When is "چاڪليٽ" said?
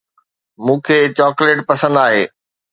1.17-1.59